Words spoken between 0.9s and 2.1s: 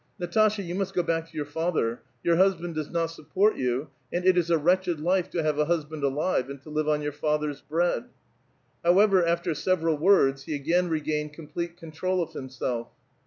go back to 3'our father;